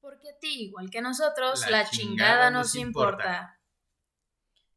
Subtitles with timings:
[0.00, 3.60] Porque a ti, igual que a nosotros, la, chingada, nos importa.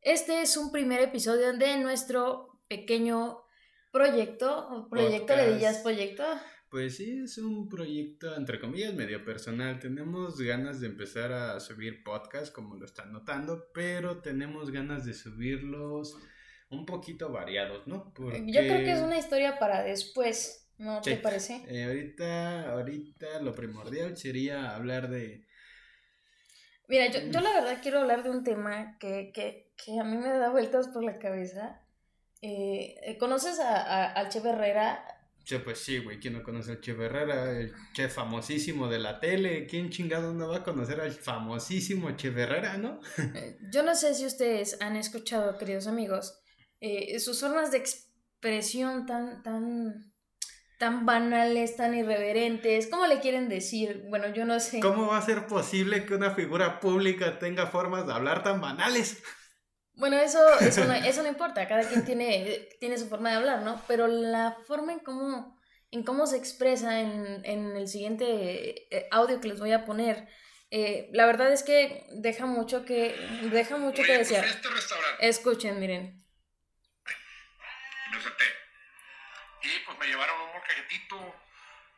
[0.02, 3.44] Este es un primer episodio de nuestro pequeño
[3.91, 4.88] proyecto.
[4.89, 6.23] ¿Proyecto le dirías proyecto?
[6.70, 9.80] Pues sí, es un proyecto, entre comillas, medio personal.
[9.80, 15.13] Tenemos ganas de empezar a subir podcast, como lo están notando, pero tenemos ganas de
[15.13, 16.17] subirlos
[16.70, 18.12] un poquito variados, ¿no?
[18.13, 18.44] Porque...
[18.48, 20.62] Yo creo que es una historia para después.
[20.77, 21.63] ¿No te parece?
[21.68, 25.45] Eh, ahorita, ahorita lo primordial sería hablar de...
[26.88, 30.17] Mira, yo, yo la verdad quiero hablar de un tema que, que, que a mí
[30.17, 31.81] me da vueltas por la cabeza.
[32.41, 35.05] Eh, eh, ¿Conoces a, al Che Herrera?
[35.45, 37.52] Sí, pues sí, güey, ¿quién no conoce al Che Herrera?
[37.52, 39.66] El Che famosísimo de la tele.
[39.66, 43.00] ¿Quién chingado no va a conocer al famosísimo Che Herrera, no?
[43.72, 46.42] yo no sé si ustedes han escuchado, queridos amigos,
[47.20, 50.12] sus formas de expresión tan, tan
[50.84, 52.88] tan banales, tan irreverentes.
[52.88, 54.03] ¿Cómo le quieren decir?
[54.09, 54.81] Bueno, yo no sé.
[54.81, 59.23] ¿Cómo va a ser posible que una figura pública tenga formas de hablar tan banales?
[59.94, 63.62] Bueno, eso, eso, no, eso no importa, cada quien tiene, tiene su forma de hablar,
[63.62, 63.81] ¿no?
[63.88, 65.58] Pero la forma en cómo,
[65.90, 70.28] en cómo se expresa en, en el siguiente eh, audio que les voy a poner,
[70.70, 73.16] eh, la verdad es que deja mucho que,
[73.53, 74.45] deja mucho que pues, desear.
[74.45, 74.68] Este
[75.30, 76.25] Escuchen, miren.
[79.64, 81.36] Y pues me llevaron un molcajetito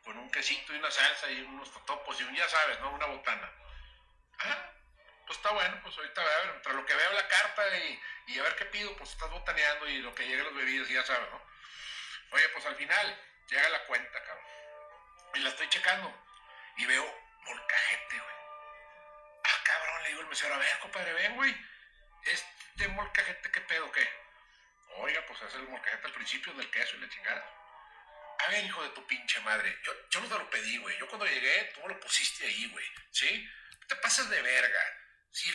[0.04, 2.90] con un quesito y una salsa y unos totopos y un, ya sabes, ¿no?
[2.92, 3.52] Una botana.
[4.38, 4.70] Ah,
[5.26, 8.38] pues está bueno, pues ahorita a ver, entre lo que veo la carta y, y
[8.38, 11.28] a ver qué pido, pues estás botaneando y lo que lleguen los bebidas ya sabes,
[11.28, 11.42] ¿no?
[12.30, 14.46] Oye, pues al final llega la cuenta, cabrón.
[15.34, 16.14] Y la estoy checando
[16.76, 18.36] y veo molcajete, güey.
[19.44, 21.56] Ah, cabrón, le digo al mesero, a ver, compadre, ven, güey.
[22.22, 24.08] Este molcajete, ¿qué pedo, qué?
[24.98, 27.55] Oiga, pues es el molcajete al principio del queso y la chingada.
[28.38, 30.96] A ver, hijo de tu pinche madre, yo, yo no te lo pedí, güey.
[30.98, 32.84] Yo cuando llegué, tú me lo pusiste ahí, güey.
[33.10, 33.26] ¿Sí?
[33.88, 34.80] Te pasas de verga.
[35.30, 35.50] ¿Sí?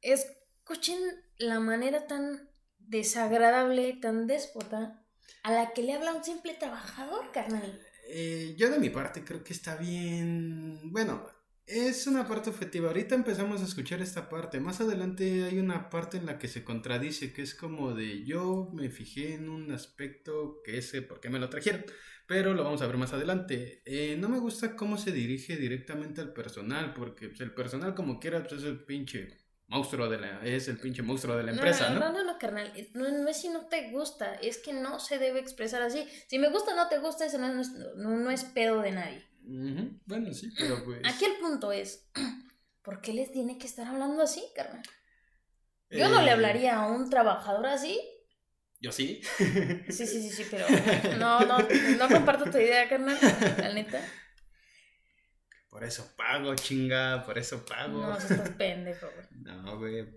[0.00, 0.98] Escuchen
[1.38, 5.04] la manera tan desagradable, tan déspota,
[5.42, 7.86] a la que le habla un simple trabajador, carnal.
[8.08, 10.90] Eh, yo de mi parte creo que está bien.
[10.90, 11.30] Bueno,
[11.70, 12.88] es una parte objetiva.
[12.88, 14.60] Ahorita empezamos a escuchar esta parte.
[14.60, 18.70] Más adelante hay una parte en la que se contradice, que es como de yo
[18.72, 21.84] me fijé en un aspecto que ese, ¿por qué me lo trajeron?
[22.26, 23.82] Pero lo vamos a ver más adelante.
[23.84, 28.20] Eh, no me gusta cómo se dirige directamente al personal, porque pues, el personal como
[28.20, 29.38] quiera pues, es el pinche
[29.68, 32.00] monstruo de la, es el pinche monstruo de la empresa, ¿no?
[32.00, 32.72] No, no, no, carnal.
[32.94, 36.06] No, no, es si no te gusta, es que no se debe expresar así.
[36.26, 38.90] Si me gusta o no te gusta, eso no es, no, no es pedo de
[38.90, 39.29] nadie.
[40.06, 41.00] Bueno, sí, pero pues.
[41.04, 42.08] Aquí el punto es:
[42.82, 44.82] ¿por qué les tiene que estar hablando así, carnal?
[45.90, 48.00] Yo no le eh, hablaría a un trabajador así.
[48.80, 49.20] Yo sí.
[49.88, 50.66] Sí, sí, sí, sí, pero
[51.18, 51.58] no, no,
[51.98, 53.18] no comparto tu idea, carnal,
[53.58, 54.00] la neta.
[55.68, 58.00] Por eso pago, chinga, por eso pago.
[58.00, 59.26] No, estás pendejo, güey.
[59.42, 60.08] No, güey.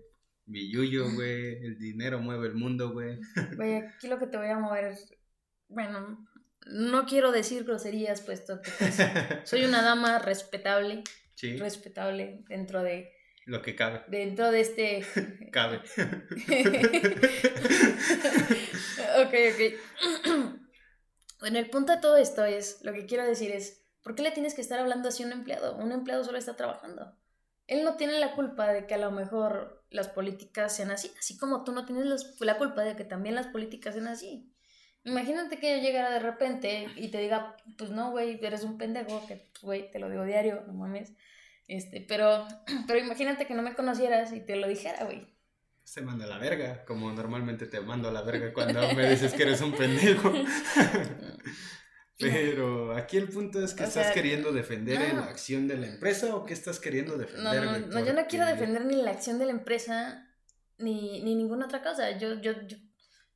[0.46, 1.64] Mi yuyo, güey.
[1.64, 3.18] El dinero mueve el mundo, güey.
[3.56, 5.12] Güey, aquí lo que te voy a mover es.
[5.68, 6.26] Bueno,
[6.66, 8.96] no quiero decir groserías, puesto que pues,
[9.44, 11.04] soy una dama respetable.
[11.34, 11.56] Sí.
[11.56, 13.12] Respetable dentro de.
[13.46, 14.02] Lo que cabe.
[14.08, 15.04] Dentro de este.
[15.52, 15.78] cabe.
[19.18, 19.60] ok, ok.
[21.40, 24.30] bueno, el punto de todo esto es: lo que quiero decir es, ¿por qué le
[24.30, 25.76] tienes que estar hablando así a un empleado?
[25.76, 27.18] Un empleado solo está trabajando.
[27.66, 31.38] Él no tiene la culpa de que a lo mejor las políticas sean así, así
[31.38, 34.53] como tú no tienes la culpa de que también las políticas sean así.
[35.04, 39.26] Imagínate que yo llegara de repente y te diga, pues no, güey, eres un pendejo,
[39.26, 41.12] que, güey, te lo digo diario, no mames.
[41.68, 42.46] Este, pero,
[42.86, 45.32] pero imagínate que no me conocieras y te lo dijera, güey.
[45.82, 49.34] Se manda a la verga, como normalmente te mando a la verga cuando me dices
[49.34, 50.32] que eres un pendejo.
[52.18, 56.46] Pero aquí el punto es que estás queriendo defender la acción de la empresa o
[56.46, 57.64] qué estás queriendo defender.
[57.64, 60.26] No, no, yo no quiero defender ni la acción de la empresa
[60.78, 62.16] ni, ni ninguna otra cosa.
[62.16, 62.76] Yo, yo, yo,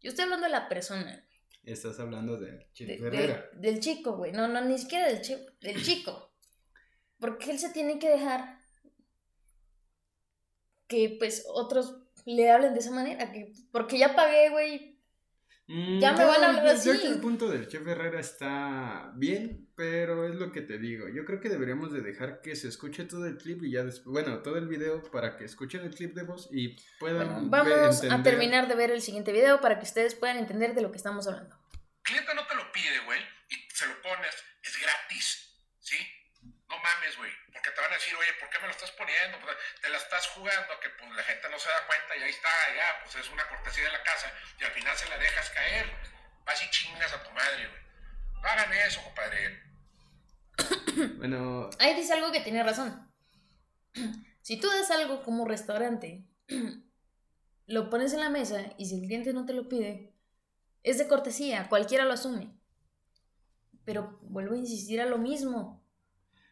[0.00, 1.27] yo estoy hablando de la persona.
[1.72, 4.32] Estás hablando de Chico del chico, güey.
[4.32, 6.32] No, no, ni siquiera del, chico, del chico.
[7.18, 8.58] Porque él se tiene que dejar
[10.86, 11.94] que pues otros
[12.24, 13.30] le hablen de esa manera.
[13.32, 14.98] Que, porque ya pagué, güey.
[15.66, 16.88] Mm, ya me van a hablar así.
[16.88, 21.08] Yo que el punto del chef Herrera está bien, pero es lo que te digo.
[21.08, 24.24] Yo creo que deberíamos de dejar que se escuche todo el clip y ya después,
[24.24, 28.22] bueno, todo el video para que escuchen el clip de voz y puedan Vamos a
[28.22, 31.26] terminar de ver el siguiente video para que ustedes puedan entender de lo que estamos
[31.26, 31.57] hablando.
[32.08, 33.20] El cliente no te lo pide, güey,
[33.50, 35.94] y se lo pones, es gratis, ¿sí?
[36.66, 39.38] No mames, güey, porque te van a decir, oye, ¿por qué me lo estás poniendo?
[39.40, 42.30] Pues, te la estás jugando, que pues la gente no se da cuenta y ahí
[42.30, 45.50] está, ya, pues es una cortesía de la casa y al final se la dejas
[45.50, 45.92] caer.
[46.46, 47.82] Vas y chingas a tu madre, güey.
[48.40, 49.62] No hagan eso, compadre.
[51.18, 51.68] bueno.
[51.78, 53.12] Ahí dice algo que tiene razón.
[54.40, 56.24] Si tú das algo como restaurante,
[57.66, 60.14] lo pones en la mesa y si el cliente no te lo pide,
[60.90, 62.52] es de cortesía, cualquiera lo asume.
[63.84, 65.82] Pero vuelvo a insistir a lo mismo.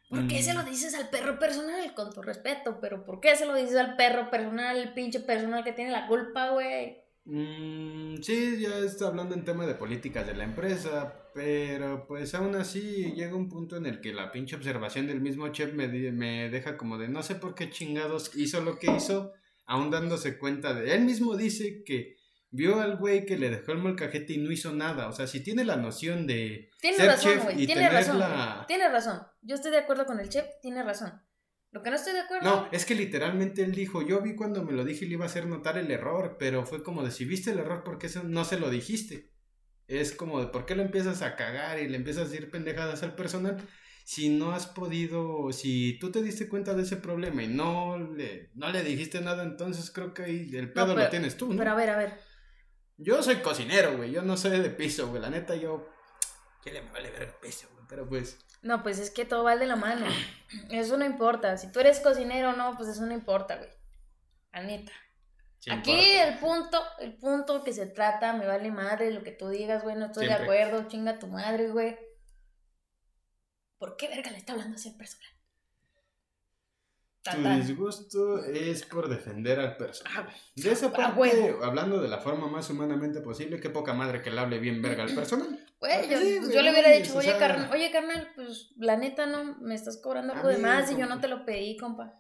[0.09, 0.67] ¿Por qué se lo Mm.
[0.67, 1.93] dices al perro personal?
[1.94, 5.65] Con tu respeto, pero ¿por qué se lo dices al perro personal, el pinche personal
[5.65, 7.03] que tiene la culpa, güey?
[7.25, 12.55] Mm, sí, ya está hablando en tema de políticas de la empresa, pero pues aún
[12.55, 16.49] así llega un punto en el que la pinche observación del mismo chef me, me
[16.50, 19.33] deja como de no sé por qué chingados hizo lo que hizo,
[19.65, 20.94] aún dándose cuenta de...
[20.94, 22.17] Él mismo dice que
[22.50, 25.40] vio al güey que le dejó el molcajete y no hizo nada, o sea, si
[25.43, 26.70] tiene la noción de...
[26.81, 27.66] Tienes ser razón, chef güey.
[27.66, 28.19] tener razón.
[28.19, 28.66] la- güey.
[28.66, 29.20] Tienes razón.
[29.43, 31.12] Yo estoy de acuerdo con el chef, tiene razón.
[31.72, 32.44] Lo que no estoy de acuerdo.
[32.48, 35.25] No, es que literalmente él dijo, yo vi cuando me lo dije y le iba
[35.25, 38.08] a hacer notar el error, pero fue como de si viste el error, ¿por qué
[38.25, 39.32] no se lo dijiste?
[39.88, 43.02] Es como de por qué lo empiezas a cagar y le empiezas a decir pendejadas
[43.02, 43.56] al personal
[44.04, 48.50] si no has podido, si tú te diste cuenta de ese problema y no le,
[48.54, 51.58] no le dijiste nada, entonces creo que ahí el pedo pero- lo tienes tú, ¿no?
[51.58, 52.12] Pero a ver, a ver.
[52.98, 55.88] Yo soy cocinero, güey, yo no soy de piso, güey, la neta yo...
[56.62, 57.84] ¿Qué le vale ver el piso, güey?
[57.88, 58.38] Pero pues...
[58.62, 60.06] No, pues es que todo va de la mano.
[60.70, 61.56] Eso no importa.
[61.56, 63.70] Si tú eres cocinero o no, pues eso no importa, güey.
[64.52, 64.93] La neta.
[65.58, 66.28] sí Aquí importa.
[66.28, 69.94] el punto, el punto que se trata, me vale madre lo que tú digas, güey,
[69.94, 71.96] no estoy de acuerdo, chinga tu madre, güey.
[73.78, 75.36] ¿Por qué verga le está hablando así al personal?
[77.32, 80.26] Tu disgusto es por defender al personal.
[80.28, 84.23] Ah, De esa a parte, hablando de la forma más humanamente posible, qué poca madre
[84.23, 85.14] que le hable bien verga al.
[85.14, 87.90] Güey, yo, Sí, pues güey, yo le no hubiera dicho, o oye, sea- carnal, oye,
[87.90, 91.28] carnal, pues la neta no, me estás cobrando algo de más y yo no te
[91.28, 92.14] lo pedí, compa.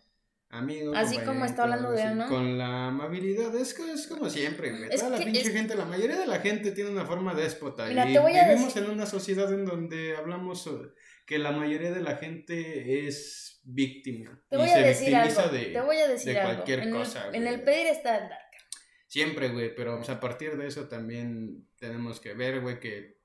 [0.48, 2.28] Amigo, Así como está hablando de ¿no?
[2.28, 4.88] Con la amabilidad, es, que es como siempre, güey.
[4.90, 7.34] Es Toda la que pinche es- gente, la mayoría de la gente tiene una forma
[7.34, 7.86] déspota.
[7.86, 10.70] Mira, y te voy a vivimos decir- en una sociedad en donde hablamos
[11.26, 14.40] que la mayoría de la gente es víctima.
[14.48, 15.64] Te y voy se a decir victimiza algo, de...
[15.64, 16.52] te voy a decir de algo.
[16.54, 18.38] cualquier en, cosa, el, en el pedir está el dar.
[19.08, 23.16] Siempre, güey, pero a partir de eso también tenemos que ver, güey, que...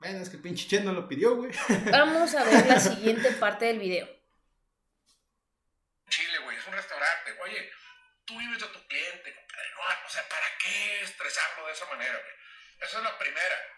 [0.00, 1.50] Bueno, es que el pinche Che no lo pidió, güey.
[1.90, 4.06] Vamos a ver la siguiente parte del video.
[6.08, 7.30] Chile, güey, es un restaurante.
[7.44, 7.58] Oye,
[8.26, 9.70] tú vives de tu cliente, compadre.
[9.70, 12.34] No, o sea, ¿para qué estresarlo de esa manera, güey?
[12.80, 13.72] Esa es la primera.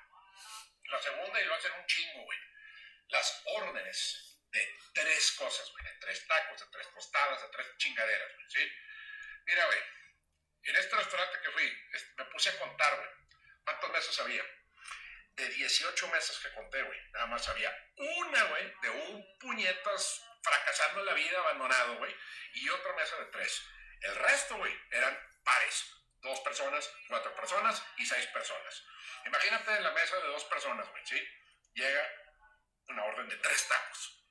[0.84, 2.38] La segunda, y lo hacen un chingo, güey.
[3.08, 5.84] Las órdenes de tres cosas, güey.
[5.84, 8.72] De tres tacos, de tres tostadas, de tres chingaderas, güey, ¿sí?
[9.46, 9.78] Mira, güey,
[10.62, 11.86] en este restaurante que fui,
[12.16, 13.08] me puse a contar, güey.
[13.64, 14.44] ¿Cuántas mesas había?
[15.32, 17.00] De 18 mesas que conté, güey.
[17.12, 22.14] Nada más había una, güey, de un puñetas fracasando en la vida, abandonado, güey.
[22.54, 23.62] Y otra mesa de tres.
[24.00, 25.94] El resto, güey, eran pares.
[26.20, 28.84] Dos personas, cuatro personas y seis personas.
[29.24, 31.28] Imagínate en la mesa de dos personas, güey, ¿sí?
[31.74, 32.10] Llega
[32.88, 34.24] una orden de tres tacos.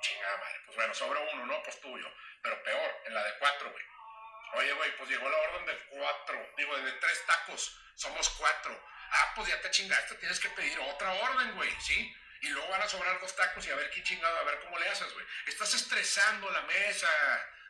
[0.00, 0.60] Chingada madre.
[0.66, 1.62] Pues bueno, sobra uno, ¿no?
[1.62, 2.12] Pues tuyo.
[2.42, 3.84] Pero peor, en la de cuatro, güey.
[4.54, 6.52] Oye, güey, pues llegó la orden de cuatro.
[6.56, 7.80] Digo, de tres tacos.
[7.94, 8.84] Somos cuatro.
[9.10, 12.16] Ah, pues ya te chingaste, tienes que pedir otra orden, güey, ¿sí?
[12.40, 14.78] Y luego van a sobrar dos tacos y a ver quién chingado, a ver cómo
[14.78, 15.26] le haces, güey.
[15.46, 17.08] Estás estresando la mesa.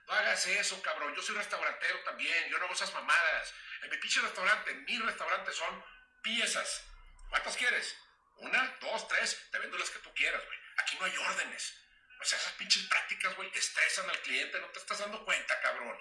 [0.06, 1.14] No hagas eso, cabrón.
[1.14, 2.48] Yo soy restaurantero también.
[2.48, 3.54] Yo no hago esas mamadas.
[3.82, 5.84] En mi pinche restaurante, en mi restaurante son
[6.22, 6.84] piezas.
[7.28, 7.96] ¿Cuántas quieres?
[8.36, 8.76] ¿Una?
[8.80, 9.08] ¿Dos?
[9.08, 9.48] ¿Tres?
[9.50, 10.58] Te vendo las que tú quieras, güey.
[10.78, 11.74] Aquí no hay órdenes.
[12.20, 14.60] O sea, esas pinches prácticas, güey, estresan al cliente.
[14.60, 15.98] No te estás dando cuenta, cabrón.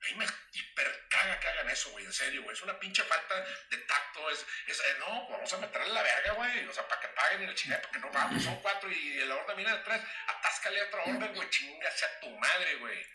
[0.00, 2.54] A mí me hipercaga que hagan eso, güey, en serio, güey.
[2.54, 3.34] Es una pinche falta
[3.68, 4.30] de tacto.
[4.30, 6.66] Es, es eh, no, vamos a meterle la verga, güey.
[6.66, 9.34] O sea, para que paguen y la chingada, porque no vamos, son cuatro y la
[9.34, 10.00] orden viene de tres.
[10.26, 11.50] Atáscale otra orden, güey.
[11.50, 13.06] Chingase a tu madre, güey.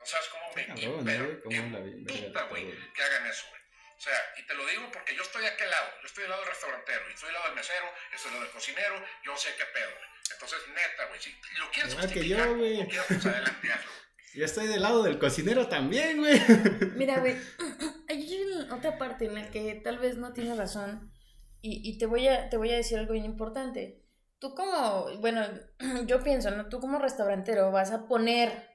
[0.00, 3.60] No sabes cómo me Cabrón, hiper güey, que hagan eso, güey.
[3.60, 5.88] O sea, y te lo digo porque yo estoy a aquel lado.
[6.00, 8.40] Yo estoy del lado del restaurantero, y estoy del lado del mesero, y estoy del
[8.40, 8.94] lado del cocinero.
[9.22, 10.08] Yo sé qué pedo, güey.
[10.32, 12.88] Entonces, neta, güey, si lo quieres Igual que yo, güey.
[12.88, 13.90] pues adelante, hazlo.
[14.32, 16.40] Yo estoy del lado del cocinero también, güey.
[16.96, 17.36] Mira, güey,
[18.08, 21.12] hay otra parte en la que tal vez no tienes razón
[21.60, 24.02] y, y te, voy a, te voy a decir algo bien importante.
[24.38, 25.46] Tú como, bueno,
[26.06, 26.68] yo pienso, ¿no?
[26.68, 28.69] Tú como restaurantero vas a poner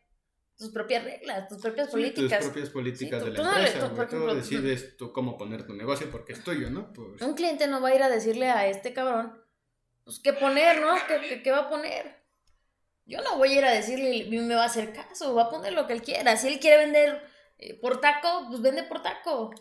[0.57, 2.39] tus propias reglas, tus propias Sí, políticas.
[2.39, 5.38] tus propias políticas Sí, tú- de la empresa, tú, por Tú ejemplo, decides tú cómo
[5.38, 6.93] poner tu negocio porque es tuyo, ¿no?
[6.93, 9.41] Pues, Un cliente no va a ir a decirle a este cabrón,
[10.03, 10.93] pues, qué poner, ¿no?
[11.07, 12.24] ¿Qué, qué, qué va a poner?
[13.05, 15.74] Yo no voy a ir a decirle me va a hacer caso, va a poner
[15.74, 16.38] lo que él quiera.
[16.38, 17.21] Si él quiere vender
[17.57, 19.51] eh, por taco, pues vende por taco.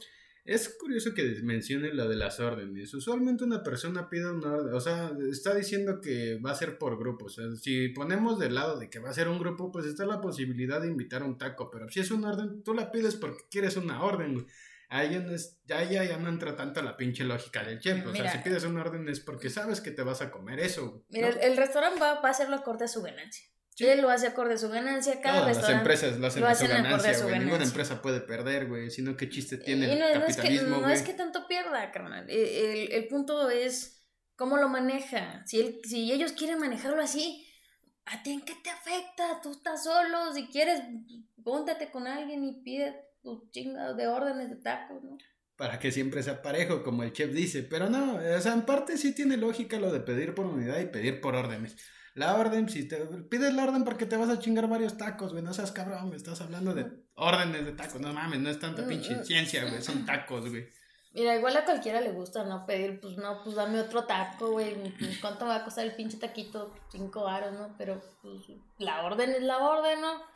[0.45, 2.93] Es curioso que mencione lo de las órdenes.
[2.93, 6.99] Usualmente una persona pide una orden, o sea, está diciendo que va a ser por
[6.99, 7.39] grupos.
[7.39, 10.05] O sea, si ponemos del lado de que va a ser un grupo, pues está
[10.05, 11.71] la posibilidad de invitar a un taco.
[11.71, 14.47] Pero si es una orden, tú la pides porque quieres una orden, güey.
[14.91, 18.07] Ahí ya no, es- ya, ya, ya no entra tanto la pinche lógica del chef.
[18.07, 18.31] O Mira.
[18.31, 21.05] sea, si pides una orden es porque sabes que te vas a comer eso.
[21.09, 21.37] Mira, ¿no?
[21.37, 23.47] el, el restaurante va, va a hacerlo acorde a su ganancia.
[23.79, 26.49] Él lo hace acorde a su ganancia, cada Todas las restaurante empresas lo hacen lo
[26.49, 27.39] a su a ganancia, su güey.
[27.41, 28.91] Ninguna empresa puede perder, güey.
[28.91, 31.47] Sino qué chiste tiene Y el no, no es que, capitalismo, no es que tanto
[31.49, 32.31] pierda, carnal.
[32.31, 35.45] El, el- el punto es cómo lo maneja.
[35.47, 37.45] Si, él, si ellos quieren manejarlo así,
[38.05, 39.41] ¿a ti en qué te afecta?
[39.43, 40.33] Tú estás solo.
[40.33, 40.81] Si quieres,
[41.43, 45.19] póntate con alguien y pide tus chingados de órdenes de tacos, ¿no?
[45.57, 47.63] Para que siempre sea parejo, como el chef dice.
[47.63, 50.87] Pero no, o sea, en parte sí tiene lógica lo de pedir por unidad y
[50.87, 51.77] pedir por órdenes.
[52.15, 55.43] La orden, si te pides la orden porque te vas a chingar varios tacos, güey.
[55.43, 58.01] No seas cabrón, me estás hablando de órdenes de tacos.
[58.01, 59.25] No mames, no es tanta Mm, pinche mm.
[59.25, 59.83] ciencia, güey.
[59.83, 60.69] Son tacos, güey.
[61.13, 62.67] Mira, igual a cualquiera le gusta, ¿no?
[62.67, 64.75] Pedir, pues no, pues dame otro taco, güey.
[65.21, 66.75] ¿Cuánto me va a costar el pinche taquito?
[66.91, 67.75] Cinco varos, ¿no?
[67.79, 68.43] Pero, pues,
[68.79, 70.34] la orden es la orden, ¿no?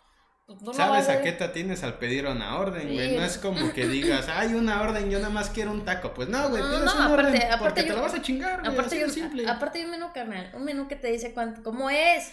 [0.49, 2.95] Pues, no ¿Sabes a qué te tienes al pedir una orden, Sí.
[2.95, 3.17] güey?
[3.19, 6.15] No es como que digas, hay una orden, yo nada más quiero un taco.
[6.15, 8.67] Pues no, güey, No, una aparte- orden aparte porque yo- te la vas a chingar.
[8.67, 9.47] Aparte simple.
[9.47, 10.51] aparte hay un menú, carnal.
[10.55, 12.33] Un menú que te dice cuánto, cómo es.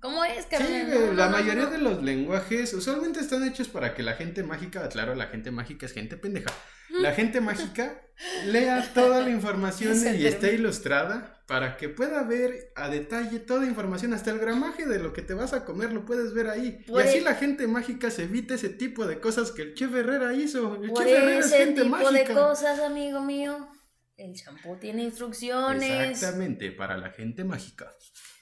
[0.00, 0.86] ¿Cómo es, Sí, carnal?
[0.86, 4.86] güey, No, la mayoría de los lenguajes usualmente están hechos para que la gente mágica,
[4.90, 6.52] claro, la gente mágica es gente pendeja.
[6.90, 8.00] La gente mágica
[8.46, 14.12] lea toda la información y esté ilustrada para que pueda ver a detalle toda información,
[14.14, 16.82] hasta el gramaje de lo que te vas a comer lo puedes ver ahí.
[16.88, 19.74] Por y así e- la gente mágica se evita ese tipo de cosas que el
[19.74, 20.82] chef Herrera hizo.
[20.82, 22.10] El Por chef Herrera es ese gente tipo mágica.
[22.28, 23.68] de cosas, amigo mío.
[24.16, 26.10] El champú tiene instrucciones.
[26.10, 27.92] Exactamente, para la gente mágica.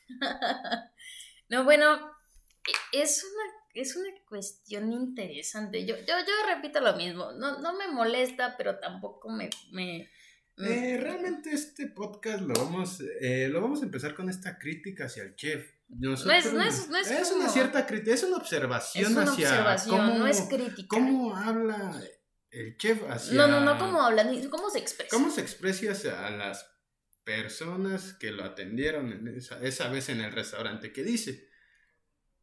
[1.50, 1.94] No, bueno,
[2.92, 5.84] e- es una, es una cuestión interesante.
[5.84, 7.32] Yo, yo, yo repito lo mismo.
[7.32, 9.50] No, no me molesta, pero tampoco me.
[9.72, 10.08] me,
[10.56, 15.06] me- Eh, realmente este podcast lo vamos, eh, lo vamos a empezar con esta crítica
[15.06, 15.68] hacia el chef.
[15.88, 19.10] Nosotros- No es- no es- no es una como- cierta crítica, es una observación es
[19.10, 20.86] una hacia observación, cómo, no es crítica.
[20.88, 22.00] cómo habla
[22.50, 23.34] el chef hacia...
[23.34, 25.10] No, no, no, cómo hablan, ni cómo se expresa.
[25.14, 26.64] ¿Cómo se expresa hacia a las
[27.24, 30.92] personas que lo atendieron en esa, esa vez en el restaurante?
[30.92, 31.48] ¿Qué dice?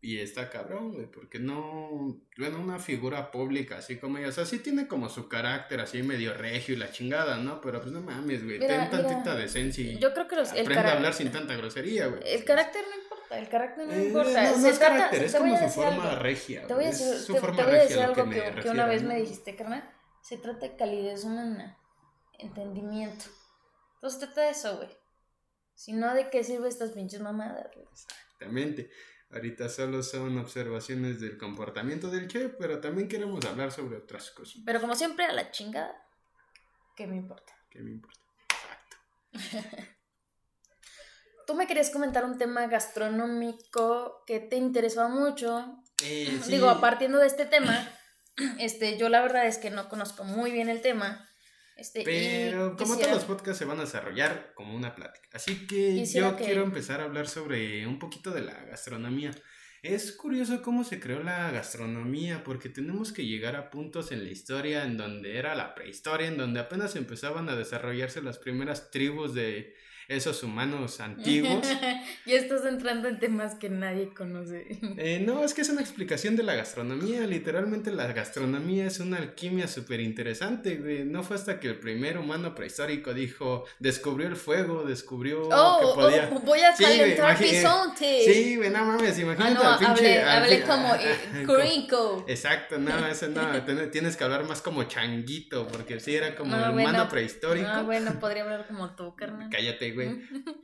[0.03, 4.45] Y está cabrón, güey, porque no, bueno, una figura pública así como ella, o sea,
[4.45, 7.61] sí tiene como su carácter así medio regio y la chingada, ¿no?
[7.61, 10.89] Pero pues no mames, güey, ten tantita decencia y Yo creo que los, el, aprende
[10.89, 12.21] a hablar sin tanta grosería, güey.
[12.25, 14.41] el carácter no importa, el carácter no Eh, importa.
[14.41, 16.23] no, es trata- carácter, es como su forma algo.
[16.23, 18.35] regia, Te voy a decir, es su te- forma te voy a decir algo me
[18.35, 19.09] que, que refiero, una vez ¿no?
[19.09, 19.87] me dijiste, carnal.
[20.23, 21.77] Se trata de calidez humana,
[22.39, 23.25] entendimiento.
[23.95, 24.89] Entonces trata de eso, güey.
[25.75, 27.87] Si no, ¿de qué sirve estas pinches mamadas, güey?
[27.91, 28.89] Exactamente.
[29.33, 34.63] Ahorita solo son observaciones del comportamiento del chef, pero también queremos hablar sobre otras cositas.
[34.65, 35.95] Pero como siempre, a la chingada,
[36.97, 37.53] ¿qué me importa?
[37.69, 38.19] ¿Qué me importa?
[39.31, 39.87] Exacto.
[41.47, 45.81] Tú me querías comentar un tema gastronómico que te interesaba mucho.
[46.03, 47.89] Eh, sí, Digo, partiendo de este tema,
[48.59, 51.25] este, yo la verdad es que no conozco muy bien el tema.
[51.75, 55.27] Este, Pero como quisiera- todos los podcasts se van a desarrollar como una plática.
[55.33, 59.31] Así que Quisiera yo que- quiero empezar a hablar sobre un poquito de la gastronomía.
[59.81, 64.29] Es curioso cómo se creó la gastronomía, porque tenemos que llegar a puntos en la
[64.29, 69.33] historia en donde era la prehistoria, en donde apenas empezaban a desarrollarse las primeras tribus
[69.33, 69.73] de
[70.07, 71.67] esos humanos antiguos.
[72.25, 74.67] ya estás entrando en temas que nadie conoce.
[74.97, 77.21] Eh, no, es que es una explicación de la gastronomía.
[77.21, 81.05] Literalmente la gastronomía es una alquimia súper interesante, güey.
[81.05, 86.01] No fue hasta que el primer humano prehistórico dijo, descubrió el fuego, descubrió Oh, que
[86.01, 86.29] podía...
[86.33, 87.37] oh, voy a Sí, calentar.
[87.97, 89.91] Sí, güey, no mames, Ah, imagínate no, al pinche...
[89.93, 92.25] hablé, al hablé pi- como eh, co- gringo.
[92.27, 93.41] Exacto, no, eso no,
[93.91, 97.67] tienes que hablar más como changuito, porque sí era como No, el bueno, humano prehistórico.
[97.69, 99.49] Ah, bueno, podría hablar como tú, carnal.
[99.51, 100.00] Cállate, güey.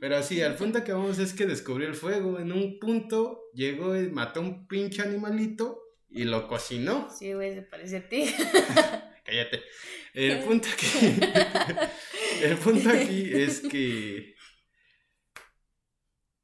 [0.00, 2.38] Pero sí, al punto que vamos es que descubrió el fuego.
[2.38, 7.08] En un punto llegó y mató un pinche animalito y lo cocinó.
[7.16, 8.24] Sí, güey, se parece a ti.
[9.24, 9.62] Cállate.
[10.14, 10.86] El punto aquí.
[12.42, 14.34] el punto aquí es que.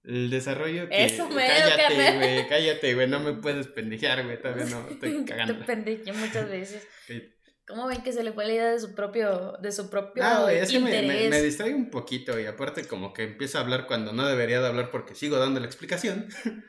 [0.04, 1.04] El desarrollo que.
[1.04, 2.48] Eso mero, cállate, güey.
[2.48, 3.08] Cállate, güey.
[3.08, 4.38] No me puedes pendejear, güey.
[4.40, 5.64] Todavía no estoy Te cagando.
[5.64, 6.86] pendejé muchas veces.
[7.08, 7.33] Cállate.
[7.66, 10.42] ¿Cómo ven que se le fue la idea de su propio, de su propio No,
[10.42, 11.30] güey, es que me, interés?
[11.30, 14.60] me, me distrae un poquito y aparte como que empiezo a hablar cuando no debería
[14.60, 16.28] de hablar porque sigo dando la explicación.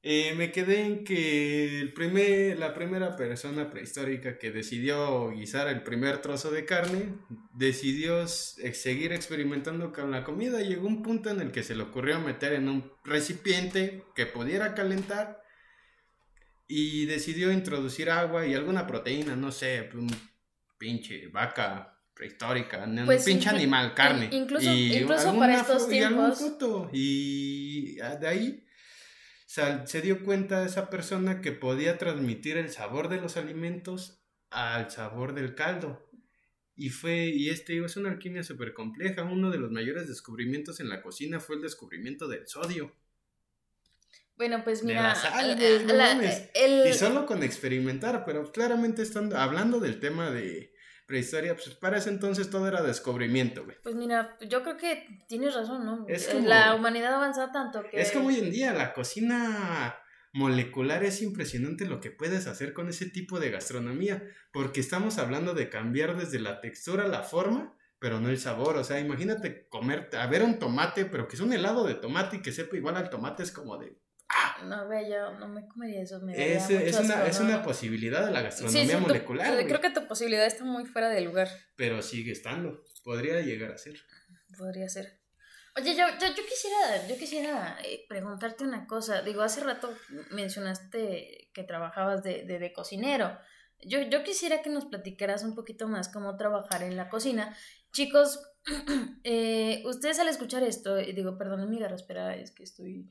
[0.00, 5.82] Eh, me quedé en que el primer, la primera persona prehistórica que decidió guisar el
[5.82, 7.16] primer trozo de carne,
[7.52, 10.60] decidió s- seguir experimentando con la comida.
[10.60, 14.72] Llegó un punto en el que se le ocurrió meter en un recipiente que pudiera
[14.74, 15.42] calentar
[16.68, 20.08] y decidió introducir agua y alguna proteína, no sé, un
[20.78, 24.26] pinche vaca prehistórica, un Pues, pinche inclu- animal, carne.
[24.26, 26.90] in- incluso- y incluso para estos y tiempos- fruto.
[26.92, 28.64] Y ah, de ahí
[29.46, 34.20] sal- se dio cuenta esa persona que podía transmitir el sabor de los alimentos
[34.50, 36.04] al sabor del caldo.
[36.74, 39.24] Y fue, y este digo, es una alquimia súper compleja.
[39.24, 42.94] Uno de los mayores descubrimientos en la cocina fue el descubrimiento del sodio.
[44.38, 46.12] Bueno, pues mira, güey, no la-
[46.54, 50.72] el- Y solo con experimentar, pero claramente estando, hablando del tema de
[51.06, 53.76] prehistoria, pues para ese entonces todo era descubrimiento, güey.
[53.82, 56.06] Pues mira, yo creo que tienes razón, ¿no?
[56.08, 58.00] Es Eh, como- La humanidad avanza tanto que...
[58.00, 59.96] Es como hoy en día, la cocina
[60.32, 65.54] molecular es impresionante lo que puedes hacer con ese tipo de gastronomía, porque estamos hablando
[65.54, 68.76] de cambiar desde la textura, la forma, pero no el sabor.
[68.76, 72.36] O sea, imagínate comer, a ver un tomate, pero que es un helado de tomate
[72.36, 73.98] y que sepa igual al tomate, es como de...
[74.64, 76.20] No, ve, yo no me comería eso.
[76.20, 77.46] Me Es, es una, asco, es ¿no?
[77.46, 81.20] una posibilidad de la gastronomía sí, molecular, creo que tu posibilidad está muy fuera de
[81.20, 81.48] lugar.
[81.76, 82.84] pero sigue estando.
[83.04, 83.96] Podría llegar a ser.
[84.56, 85.18] Podría ser.
[85.76, 89.22] Oye, yo, yo, yo quisiera, yo quisiera eh, preguntarte una cosa.
[89.22, 89.94] Digo, hace rato
[90.32, 93.38] mencionaste que trabajabas de, de, de cocinero.
[93.82, 97.56] Yo, yo quisiera que nos platicaras un poquito más cómo trabajar en la cocina.
[97.92, 98.40] Chicos,
[99.24, 103.08] eh, ustedes al escuchar esto, y digo, perdón mi espera, es que estoy,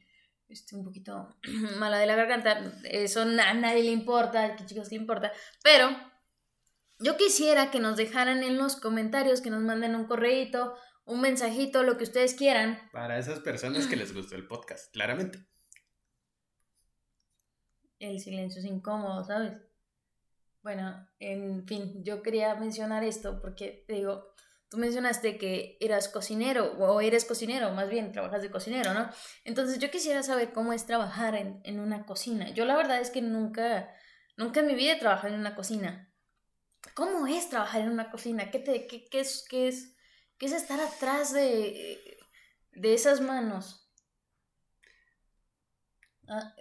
[0.49, 1.37] estoy un poquito
[1.77, 2.59] mala de la garganta.
[2.83, 5.31] Eso a nadie le importa, que chicos le importa.
[5.63, 5.89] Pero
[6.99, 10.75] yo quisiera que nos dejaran en los comentarios, que nos manden un correíto,
[11.05, 12.79] un mensajito, lo que ustedes quieran.
[12.91, 15.45] Para esas personas que les gustó el podcast, claramente.
[17.99, 19.53] El silencio es incómodo, ¿sabes?
[20.61, 24.33] Bueno, en fin, yo quería mencionar esto porque, digo,
[24.69, 29.09] tú mencionaste que eras cocinero, o eres cocinero, más bien, trabajas de cocinero, ¿no?
[29.45, 32.49] Entonces yo quisiera saber cómo es trabajar en, en una cocina.
[32.51, 33.93] Yo la verdad es que nunca,
[34.37, 36.11] nunca en mi vida he trabajado en una cocina.
[36.95, 38.51] ¿Cómo es trabajar en una cocina?
[38.51, 39.95] ¿Qué, te, qué, qué es, qué, es,
[40.37, 42.17] ¿Qué es estar atrás de,
[42.73, 43.89] de esas manos?
[46.27, 46.53] Ah,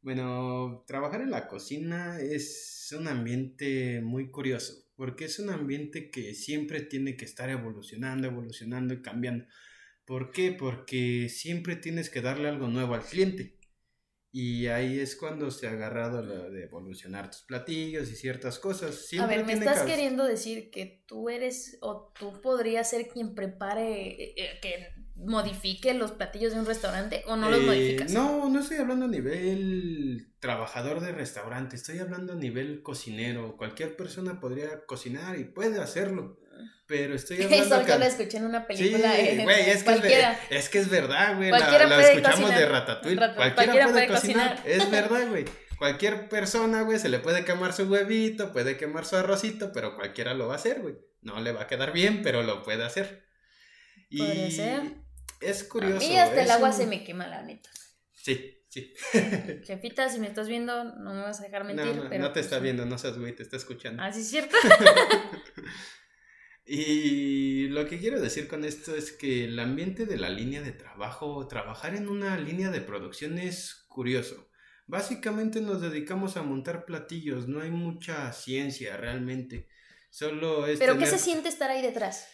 [0.00, 6.32] Bueno, trabajar en la cocina es un ambiente muy curioso, porque es un ambiente que
[6.32, 9.46] siempre tiene que estar evolucionando, evolucionando y cambiando.
[10.04, 10.52] ¿Por qué?
[10.52, 13.56] Porque siempre tienes que darle algo nuevo al cliente.
[14.30, 19.08] Y ahí es cuando se ha agarrado lo de evolucionar tus platillos y ciertas cosas.
[19.18, 23.34] A ver, ¿me estás que- queriendo decir que tú eres o tú podrías ser quien
[23.34, 28.12] prepare, eh, eh, que modifique los platillos de un restaurante o no los Eh, modificas?
[28.12, 33.56] No, no estoy hablando a nivel trabajador de restaurante, estoy hablando a nivel cocinero.
[33.56, 36.38] Cualquier persona podría cocinar y puede hacerlo,
[36.86, 39.18] pero estoy hablando Eso yo lo escuché en una Sí, película.
[39.18, 40.28] eh, güey, es, que es, cualquiera.
[40.30, 41.50] ver- es que es verdad, güey.
[41.50, 42.58] La, la escuchamos cocinar.
[42.58, 43.20] de Ratatouille.
[43.20, 44.56] Rat- cualquiera, cualquiera puede, puede cocinar.
[44.56, 44.82] cocinar.
[44.82, 45.44] Es verdad, güey.
[45.78, 50.32] Cualquier persona, güey, se le puede quemar su huevito, puede quemar su arrocito, pero cualquiera
[50.34, 50.94] lo va a hacer, güey.
[51.22, 53.24] No le va a quedar bien, pero lo puede hacer.
[54.08, 54.82] Y ser.
[55.40, 55.98] Es A curioso.
[56.06, 57.70] mí hasta el agua un- se me quema, la neta.
[58.12, 58.92] Sí, sí.
[59.64, 61.86] Jefita, si me estás viendo, no me vas a dejar mentir.
[61.86, 64.02] no, no, pero no te pues, está viendo, no seas güey, te está escuchando.
[64.02, 64.56] Ah, sí, es cierto.
[66.64, 70.72] Y lo que quiero decir con esto es que el ambiente de la línea de
[70.72, 74.48] trabajo, trabajar en una línea de producción es curioso.
[74.86, 79.68] Básicamente nos dedicamos a montar platillos, no hay mucha ciencia realmente.
[80.10, 82.28] Solo es pero ¿qué se siente estar ahí detrás?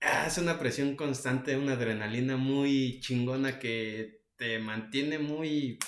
[0.00, 5.78] Es una presión constante, una adrenalina muy chingona que te mantiene muy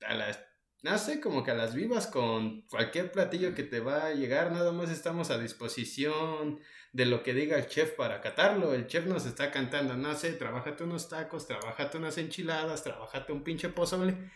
[0.00, 0.40] a las,
[0.82, 4.52] no sé, como que a las vivas con cualquier platillo que te va a llegar,
[4.52, 6.60] nada más estamos a disposición
[6.92, 8.72] de lo que diga el chef para catarlo.
[8.72, 13.42] El chef nos está cantando, no sé, trabájate unos tacos, trabájate unas enchiladas, trabájate un
[13.42, 14.30] pinche pozole.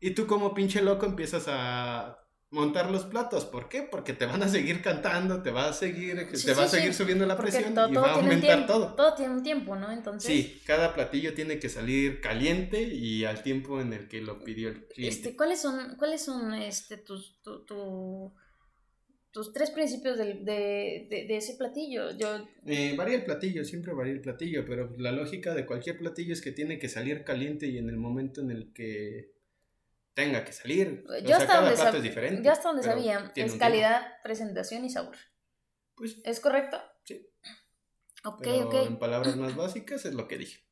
[0.00, 3.44] Y tú como pinche loco empiezas a montar los platos.
[3.44, 3.82] ¿Por qué?
[3.82, 6.92] Porque te van a seguir cantando, te va a seguir, Sí, te va a seguir
[6.94, 8.94] sí, subiendo la Porque presión todo, y va a aumentar todo.
[8.94, 9.92] todo tiene un tiempo, ¿no?
[9.92, 14.42] Entonces, Sí, cada platillo tiene que salir caliente y al tiempo en el que lo
[14.42, 15.16] pidió el cliente.
[15.16, 18.32] este, ¿cuáles son, cuáles son este, tus, tu- tu-
[19.30, 22.16] tus tres principios del- de, de- de ese platillo?
[22.16, 26.32] Yo, Eh, varía el platillo, siempre varía el platillo, pero la lógica de cualquier platillo
[26.32, 29.36] es que tiene que salir caliente y en el momento en el que
[30.18, 31.04] tenga que salir.
[31.08, 32.42] O yo sea, hasta cada donde, plato sab- es diferente.
[32.42, 35.16] yo hasta donde pero sabía, es calidad, presentación y sabor.
[35.94, 36.82] Pues, ¿Es correcto?
[37.04, 37.24] Sí.
[38.24, 38.74] Ok, pero ok.
[38.86, 40.66] en palabras más básicas es lo que dije.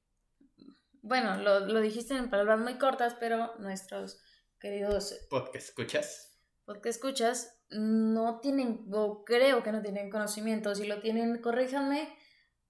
[1.01, 4.21] Bueno, lo, lo dijiste en palabras muy cortas, pero nuestros
[4.59, 6.37] queridos Podcast, ¿escuchas?
[6.65, 10.75] podcast escuchas no tienen, o creo que no tienen conocimiento.
[10.75, 12.13] Si lo tienen, corríjanme,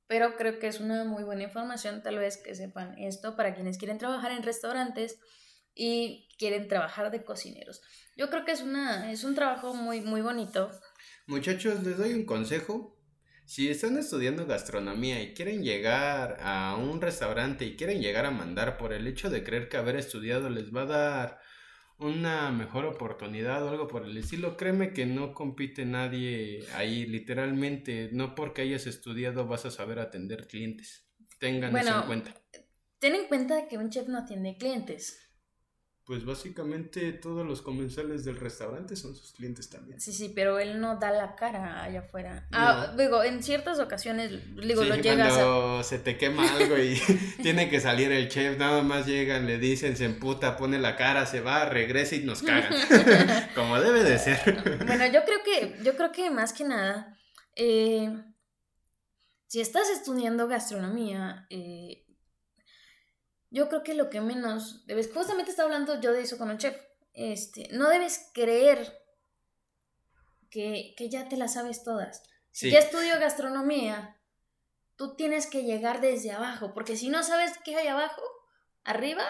[0.06, 3.78] pero creo que es una muy buena información, tal vez que sepan esto para quienes
[3.78, 5.18] quieren trabajar en restaurantes
[5.76, 7.82] y quieren trabajar de cocineros.
[8.16, 10.70] Yo creo que es, una, es un trabajo muy, muy bonito.
[11.26, 12.98] Muchachos, les doy un consejo.
[13.44, 18.76] Si están estudiando gastronomía y quieren llegar a un restaurante y quieren llegar a mandar
[18.78, 21.40] por el hecho de creer que haber estudiado les va a dar
[21.98, 28.10] una mejor oportunidad o algo por el estilo, créeme que no compite nadie ahí, literalmente,
[28.12, 31.08] no porque hayas estudiado vas a saber atender clientes.
[31.38, 32.34] Tengan eso en cuenta.
[32.98, 35.25] ten en cuenta que un chef no atiende clientes.
[36.06, 40.00] Pues básicamente todos los comensales del restaurante son sus clientes también.
[40.00, 42.46] Sí, sí, pero él no da la cara allá afuera.
[42.52, 45.82] Ah, digo, en ciertas ocasiones, digo, Sí, lo llegas cuando a...
[45.82, 46.96] se te quema algo y
[47.42, 51.26] tiene que salir el chef, nada más llegan, le dicen, se emputa, pone la cara,
[51.26, 52.72] se va, regresa y nos cagan.
[53.56, 54.62] Como debe de ser.
[54.86, 57.18] Bueno, yo creo que, yo creo que más que nada,
[57.56, 58.12] eh,
[59.48, 62.05] si estás estudiando gastronomía, eh,
[63.56, 66.58] yo creo que lo que menos debes, justamente estaba hablando yo de eso con un
[66.58, 66.76] chef,
[67.14, 69.02] este, no debes creer
[70.50, 72.22] que, que ya te las sabes todas.
[72.50, 74.20] Si ya estudio gastronomía,
[74.96, 78.20] tú tienes que llegar desde abajo, porque si no sabes qué hay abajo,
[78.84, 79.24] arriba,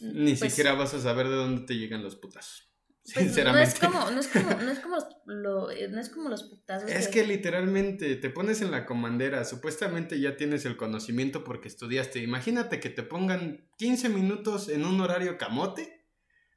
[0.00, 2.67] Ni pues, siquiera vas a saber de dónde te llegan los putas.
[3.14, 3.66] Pues, Sinceramente.
[3.66, 6.42] No es como, no es como, no es como lo- eh, no es como los
[6.44, 6.90] putazos.
[6.90, 12.20] Es que literalmente te pones en la comandera, supuestamente ya tienes el conocimiento porque estudiaste.
[12.20, 15.94] Imagínate que te pongan 15 minutos en un horario camote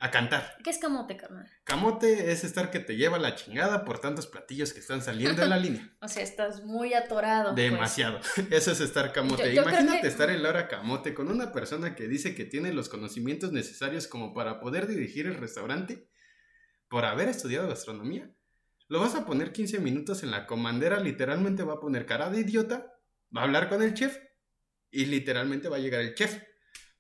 [0.04, 0.56] a cantar.
[0.64, 1.48] ¿Qué es camote, carnal?
[1.64, 5.48] Camote es estar que te lleva la chingada por tantos platillos que están saliendo de
[5.48, 5.88] la línea.
[6.02, 7.54] O sea, estás muy atorado.
[7.54, 7.70] pues.
[7.72, 8.20] Demasiado.
[8.50, 9.44] Eso es estar camote.
[9.44, 12.34] Yo- yo creo Imagínate que- estar en la hora camote con una persona que dice
[12.34, 16.08] que tiene los conocimientos necesarios como para poder dirigir el restaurante
[16.92, 18.30] por haber estudiado gastronomía.
[18.90, 22.42] Lo vas a poner 15 minutos en la comandera, literalmente va a poner cara de
[22.42, 22.92] idiota,
[23.36, 24.18] va a hablar con el chef
[24.92, 26.44] y literalmente va a llegar el chef.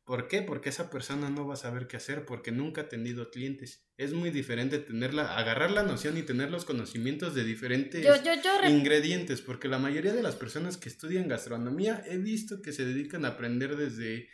[0.05, 0.41] ¿Por qué?
[0.41, 3.85] Porque esa persona no va a saber qué hacer porque nunca ha tenido clientes.
[3.97, 8.33] Es muy diferente tenerla, agarrar la noción y tener los conocimientos de diferentes Yo, yo,
[8.41, 12.71] yo, rep- ingredientes, porque la mayoría de las personas que estudian gastronomía he visto que
[12.71, 14.29] se dedican a aprender desde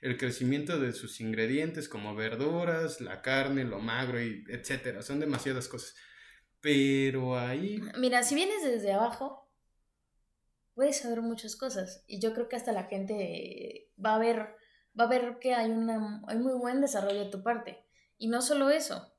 [0.00, 5.02] el crecimiento de sus ingredientes como verduras, la carne, lo magro y etcétera.
[5.02, 5.94] Son demasiadas cosas.
[6.60, 9.48] Pero ahí mira, si vienes desde abajo,
[10.74, 12.04] puedes saber muchas cosas.
[12.06, 14.54] Y yo creo que hasta la gente va a ver,
[14.98, 17.84] va a ver que hay, una, hay muy buen desarrollo de tu parte.
[18.16, 19.12] Y no solo eso,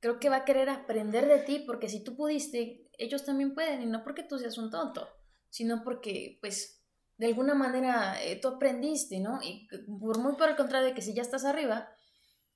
[0.00, 3.82] creo que va a querer aprender de ti, porque si tú pudiste, ellos también pueden.
[3.82, 5.08] Y no porque tú seas un tonto,
[5.50, 6.83] sino porque, pues,
[7.16, 9.40] de alguna manera eh, tú aprendiste, ¿no?
[9.42, 9.68] Y
[10.00, 11.88] por muy por el contrario de que si ya estás arriba,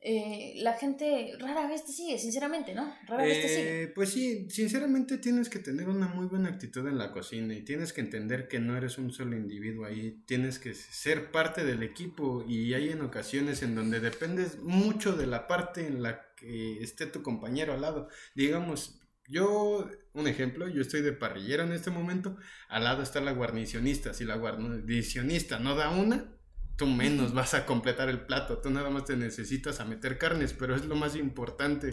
[0.01, 2.95] eh, la gente rara vez te sigue, sinceramente, ¿no?
[3.09, 3.83] Rara vez te sigue.
[3.83, 7.65] Eh, pues sí, sinceramente tienes que tener una muy buena actitud en la cocina y
[7.65, 11.83] tienes que entender que no eres un solo individuo ahí, tienes que ser parte del
[11.83, 16.81] equipo y hay en ocasiones en donde dependes mucho de la parte en la que
[16.81, 18.09] esté tu compañero al lado.
[18.37, 22.37] Digamos, yo, un ejemplo, yo estoy de parrillero en este momento,
[22.69, 26.33] al lado está la guarnicionista, si la guarnicionista no da una,
[26.77, 30.55] tú menos vas a completar el plato, tú nada más te necesitas a meter carnes,
[30.55, 31.91] pero es lo más importante.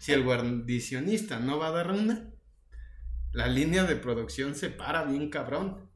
[0.00, 2.30] Si el guarnicionista no va a dar una,
[3.32, 5.90] la línea de producción se para bien cabrón.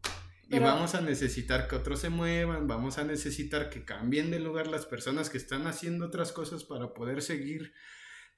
[0.45, 4.41] Y Pero- vamos a necesitar que otros se muevan, vamos a necesitar que cambien de
[4.41, 7.73] lugar las personas que están haciendo otras cosas para poder seguir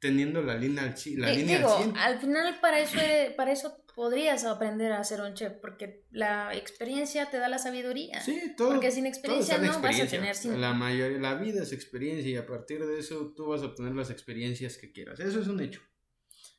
[0.02, 1.96] teniendo la línea al, chi- la línea digo, al 100.
[1.96, 6.54] al final para eso, eres- para eso podrías aprender a ser un chef, porque la
[6.56, 8.20] experiencia te da la sabiduría.
[8.20, 8.70] Sí, todo.
[8.70, 12.36] porque sin experiencia no vas a tener sin- La mayoría, la vida es experiencia y
[12.36, 15.20] a partir de eso tú vas a obtener las experiencias que quieras.
[15.20, 15.80] Eso es un hecho.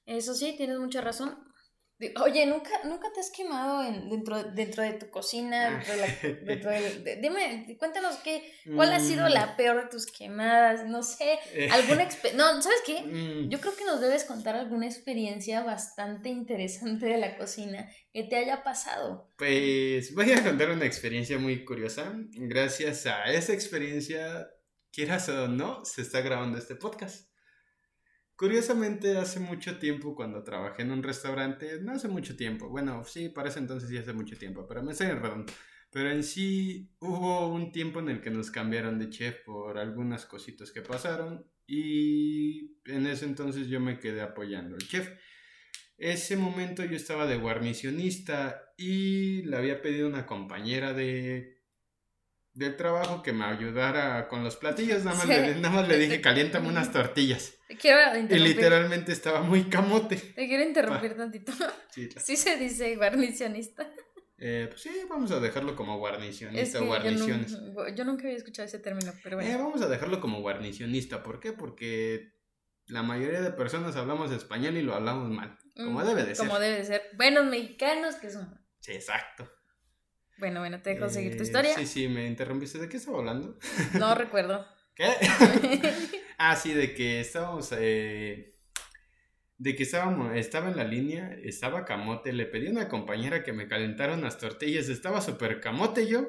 [0.05, 1.37] Eso sí, tienes mucha razón.
[2.23, 5.69] Oye, ¿nunca, nunca te has quemado en, dentro, dentro de tu cocina?
[5.71, 8.43] Dentro de la- dentro del- de- dime, cuéntanos qué,
[8.75, 12.45] cuál ha sido Mm, la peor de tus quemadas, no sé, eh, alguna experiencia...
[12.53, 13.01] No, ¿sabes qué?
[13.01, 18.23] mm, Yo creo que nos debes contar alguna experiencia bastante interesante de la cocina que
[18.23, 19.31] te haya pasado.
[19.37, 22.13] Pues voy a contar una experiencia muy curiosa.
[22.31, 24.47] Gracias a esa experiencia,
[24.91, 27.27] quieras o no, se está grabando este podcast.
[28.35, 33.29] Curiosamente, hace mucho tiempo, cuando trabajé en un restaurante, no hace mucho tiempo, bueno, sí,
[33.29, 35.53] para ese entonces sí hace mucho tiempo, pero me estoy enredando.
[35.91, 40.25] Pero en sí hubo un tiempo en el que nos cambiaron de chef por algunas
[40.25, 45.07] cositas que pasaron y en ese entonces yo me quedé apoyando al chef.
[45.97, 51.62] Ese momento yo estaba de guarnicionista y le había pedido una compañera de
[52.53, 55.03] del trabajo que me ayudara con los platillos.
[55.03, 55.31] Nada más, Sí.
[55.31, 57.55] le, nada más le dije, caliéntame unas tortillas.
[57.79, 58.41] Quiero Y interrumpir.
[58.41, 60.15] literalmente estaba muy camote.
[60.17, 61.51] Te quiero interrumpir tantito.
[61.89, 62.25] Sí, claro.
[62.25, 63.89] Sí se dice guarnicionista.
[64.37, 67.57] Eh, pues sí, vamos a dejarlo como guarnicionista Es que o yo, guarniciones.
[67.95, 69.63] yo nunca había escuchado ese término, pero Eh, bueno.
[69.65, 71.23] vamos a dejarlo como guarnicionista.
[71.23, 71.53] ¿Por qué?
[71.53, 72.33] Porque
[72.87, 75.57] la mayoría de personas hablamos español y lo hablamos mal.
[75.75, 76.45] Como Mm, debe de ser.
[76.47, 77.01] Como debe de ser.
[77.15, 78.53] Buenos mexicanos que son.
[78.79, 79.49] Sí, exacto.
[80.37, 81.73] Bueno, bueno, te dejo seguir tu Eh, historia.
[81.75, 82.79] Sí, sí, me interrumpiste.
[82.79, 83.57] ¿De qué estaba hablando?
[83.93, 84.65] No recuerdo.
[84.95, 85.07] ¿Qué?
[86.37, 87.69] ah, sí, de que estábamos.
[87.77, 88.49] eh,
[89.57, 93.53] de que estábamos, estaba en la línea, estaba camote, le pedí a una compañera que
[93.53, 96.27] me calentara unas tortillas, estaba súper camote yo.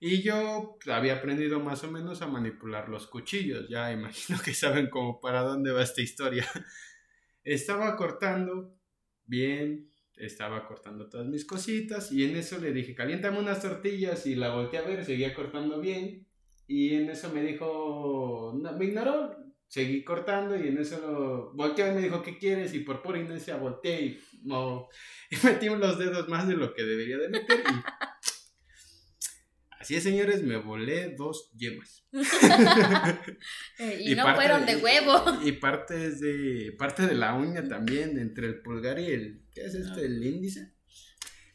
[0.00, 3.68] Y yo había aprendido más o menos a manipular los cuchillos.
[3.68, 6.46] Ya imagino que saben como para dónde va esta historia.
[7.44, 8.74] Estaba cortando
[9.26, 14.34] bien, estaba cortando todas mis cositas y en eso le dije, caliéntame unas tortillas y
[14.34, 16.26] la volteé a ver, seguía cortando bien
[16.66, 21.94] y en eso me dijo, me ignoró, seguí cortando y en eso lo volteó y
[21.94, 22.74] me dijo, ¿qué quieres?
[22.74, 24.88] Y por pura inercia volteé y, no,
[25.30, 28.11] y metí los dedos más de lo que debería de meter y...
[29.82, 32.04] Así es, señores, me volé dos yemas.
[33.98, 35.40] y, no fueron de huevo.
[35.44, 39.74] Y, parte de parte de la uña también, entre el pulgar y el ¿qué es
[39.74, 40.04] este?
[40.04, 40.74] El índice.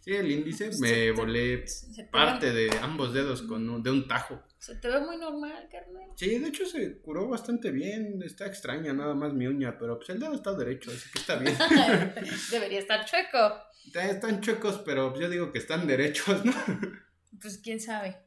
[0.02, 1.63] Sí, el índice me volé
[2.12, 4.44] parte de ambos dedos con de un tajo.
[4.60, 6.10] Se te ve muy normal, carnal.
[6.18, 8.22] Sí, de hecho se curó bastante bien.
[8.22, 11.38] Está extraña nada más mi uña, pero pues el dedo está derecho, así que está
[11.38, 11.56] bien.
[12.52, 13.56] Debería estar chueco.
[13.94, 16.54] Están chuecos, pero yo digo que están derechos, ¿no?
[17.42, 18.18] Pues quién sabe.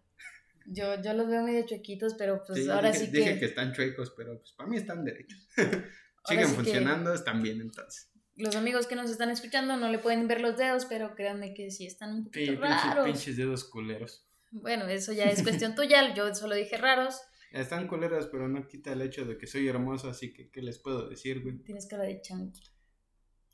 [0.66, 3.18] Yo, yo los veo medio chuequitos, pero pues ahora sí que.
[3.18, 5.48] Dije que están chuecos, pero pues para mí están derechos.
[6.26, 8.10] Siguen funcionando, están bien entonces
[8.40, 11.70] los amigos que nos están escuchando no le pueden ver los dedos, pero créanme que
[11.70, 13.04] sí están un poquito sí, raros.
[13.04, 14.24] Pinches dedos culeros.
[14.50, 17.20] Bueno, eso ya es cuestión tuya, yo solo dije raros.
[17.52, 20.78] Están culeros, pero no quita el hecho de que soy hermoso, así que ¿qué les
[20.78, 21.58] puedo decir, güey?
[21.62, 22.52] Tienes cara de chango.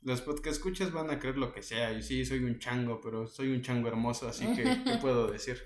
[0.07, 3.27] Los que escuchas van a creer lo que sea, y sí, soy un chango, pero
[3.27, 5.61] soy un chango hermoso, así que ¿qué puedo decir?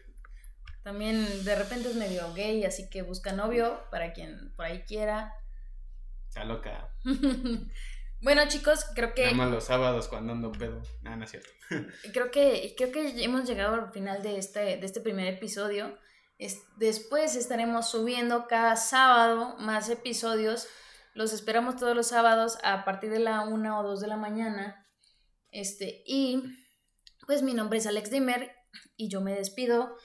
[0.81, 5.31] También de repente es medio gay, así que busca novio para quien por ahí quiera.
[6.27, 6.89] Está loca.
[8.23, 9.33] Bueno, chicos, creo que.
[9.33, 10.79] Nada los sábados cuando ando pedo.
[11.01, 11.49] Nada, no es cierto.
[12.13, 15.97] creo que, creo que hemos llegado al final de este, de este primer episodio.
[16.75, 20.67] después estaremos subiendo cada sábado más episodios.
[21.13, 24.87] Los esperamos todos los sábados a partir de la 1 o 2 de la mañana.
[25.51, 26.41] Este, y
[27.27, 28.51] pues mi nombre es Alex Dimmer
[28.95, 29.97] y yo me despido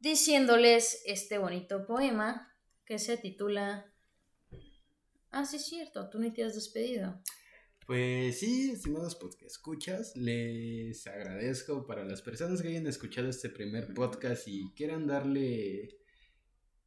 [0.00, 2.52] diciéndoles este bonito poema
[2.84, 3.94] que se titula.
[5.30, 7.22] Ah, sí, es cierto, tú ni te has despedido.
[7.86, 13.94] Pues sí, estimados podcast escuchas, les agradezco para las personas que hayan escuchado este primer
[13.94, 15.99] podcast y quieran darle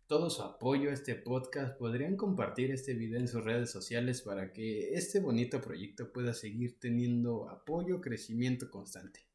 [0.07, 4.51] todo su apoyo a este podcast, podrían compartir este video en sus redes sociales para
[4.51, 9.25] que este bonito proyecto pueda seguir teniendo apoyo, crecimiento constante.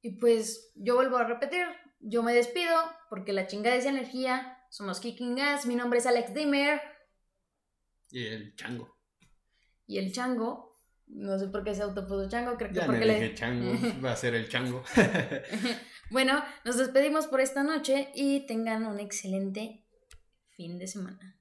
[0.00, 1.66] Y pues yo vuelvo a repetir,
[2.00, 2.74] yo me despido
[3.10, 6.80] porque la chingada es energía, somos Kicking Gas, mi nombre es Alex Dimmer.
[8.10, 8.96] Y el chango.
[9.86, 10.76] Y el chango,
[11.08, 13.72] no sé por qué se autopuso chango, creo que ya porque le dije chango,
[14.04, 14.82] va a ser el chango.
[16.10, 19.84] bueno, nos despedimos por esta noche y tengan un excelente
[20.50, 21.37] fin de semana.